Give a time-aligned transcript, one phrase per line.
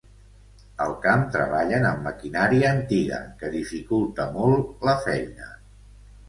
[0.85, 5.53] Al camp treballen amb maquinària antiga que dificulta molt la feina.